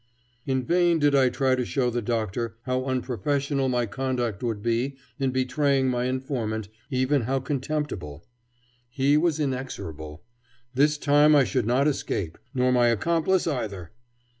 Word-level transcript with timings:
In 0.47 0.63
vain 0.65 0.97
did 0.97 1.13
I 1.13 1.29
try 1.29 1.53
to 1.53 1.63
show 1.63 1.91
the 1.91 2.01
Doctor 2.01 2.57
how 2.63 2.85
unprofessional 2.85 3.69
my 3.69 3.85
conduct 3.85 4.41
would 4.41 4.63
be 4.63 4.97
in 5.19 5.29
betraying 5.29 5.89
my 5.89 6.05
informant, 6.05 6.69
even 6.89 7.25
how 7.29 7.39
contemptible. 7.39 8.25
He 8.89 9.15
was 9.15 9.39
inexorable. 9.39 10.23
This 10.73 10.97
time 10.97 11.35
I 11.35 11.43
should 11.43 11.67
not 11.67 11.87
escape, 11.87 12.39
nor 12.51 12.71
my 12.71 12.87
accomplice 12.87 13.45
either. 13.45 13.91